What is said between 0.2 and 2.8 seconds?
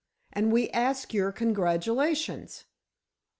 And we ask your congratulations."